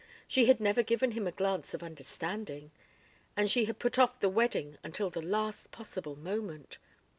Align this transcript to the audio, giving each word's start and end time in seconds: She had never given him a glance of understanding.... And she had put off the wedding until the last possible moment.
She 0.27 0.45
had 0.47 0.59
never 0.59 0.81
given 0.81 1.11
him 1.11 1.27
a 1.27 1.31
glance 1.31 1.75
of 1.75 1.83
understanding.... 1.83 2.71
And 3.37 3.51
she 3.51 3.65
had 3.65 3.77
put 3.77 3.99
off 3.99 4.19
the 4.19 4.29
wedding 4.29 4.79
until 4.83 5.11
the 5.11 5.21
last 5.21 5.69
possible 5.69 6.15
moment. 6.15 6.79